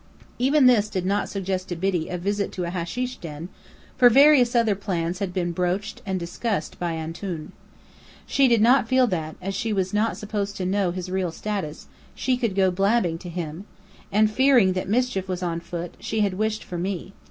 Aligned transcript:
Even 0.39 0.65
this 0.65 0.89
did 0.89 1.05
not 1.05 1.29
suggest 1.29 1.69
to 1.69 1.75
Biddy 1.75 2.09
a 2.09 2.17
visit 2.17 2.51
to 2.53 2.63
a 2.63 2.71
"hasheesh 2.71 3.19
den," 3.21 3.49
for 3.99 4.09
various 4.09 4.55
other 4.55 4.73
plans 4.73 5.19
had 5.19 5.31
been 5.31 5.51
broached 5.51 6.01
and 6.07 6.19
discouraged 6.19 6.79
by 6.79 6.93
"Antoun." 6.93 7.51
She 8.25 8.47
did 8.47 8.61
not 8.63 8.87
feel 8.87 9.05
that, 9.05 9.35
as 9.43 9.53
she 9.53 9.71
was 9.71 9.93
not 9.93 10.17
supposed 10.17 10.57
to 10.57 10.65
know 10.65 10.89
his 10.89 11.11
real 11.11 11.31
status, 11.31 11.85
she 12.15 12.35
could 12.35 12.55
go 12.55 12.71
"blabbing" 12.71 13.19
to 13.19 13.29
him; 13.29 13.65
and 14.11 14.31
fearing 14.31 14.73
that 14.73 14.89
mischief 14.89 15.27
was 15.27 15.43
on 15.43 15.59
foot, 15.59 15.93
she 15.99 16.21
had 16.21 16.33
wished 16.33 16.63
for 16.63 16.79
me. 16.79 17.13